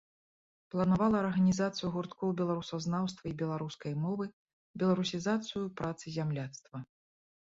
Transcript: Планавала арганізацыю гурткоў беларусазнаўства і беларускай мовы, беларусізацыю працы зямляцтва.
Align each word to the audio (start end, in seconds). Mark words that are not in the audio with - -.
Планавала 0.75 1.17
арганізацыю 1.23 1.89
гурткоў 1.97 2.31
беларусазнаўства 2.39 3.23
і 3.31 3.37
беларускай 3.43 3.93
мовы, 4.05 4.25
беларусізацыю 4.85 5.63
працы 5.83 6.05
зямляцтва. 6.19 6.77